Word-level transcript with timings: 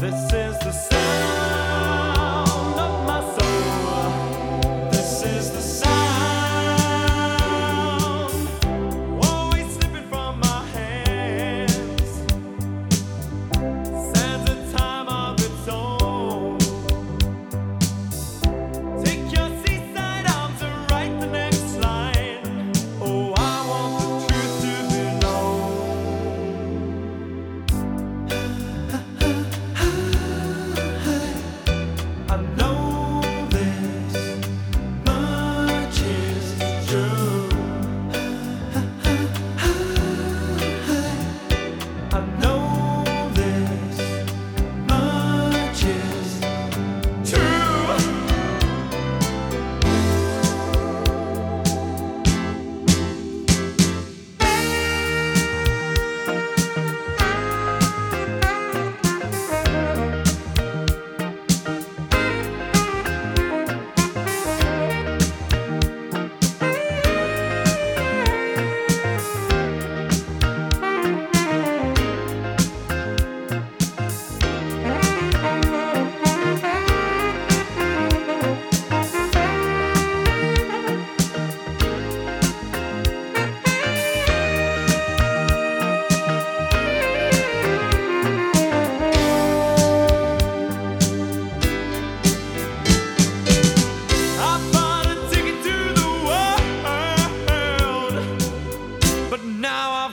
This 0.00 0.32
is 0.32 0.58
the 0.60 0.99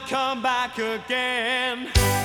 come 0.07 0.41
back 0.41 0.78
again. 0.78 2.16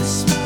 this 0.00 0.39